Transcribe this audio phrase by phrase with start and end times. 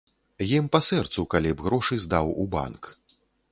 [0.57, 2.93] Ім па сэрцу, калі б грошы здаў у банк.